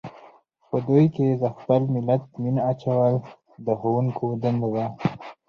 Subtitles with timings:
[0.69, 3.13] په دوی کې د خپل ملت مینه اچول
[3.65, 4.85] د ښوونکو دنده ده.